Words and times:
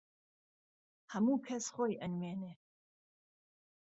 هەموو 1.11 1.37
کەس 1.47 1.65
خۆی 1.75 1.99
ئەنوێنێ 2.01 2.53